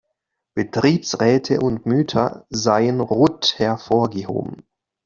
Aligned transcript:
Betriebsräte 0.55 1.59
und 1.59 1.85
Mütter 1.85 2.47
seien 2.49 3.01
rot 3.01 3.59
hervorgehoben. 3.59 4.63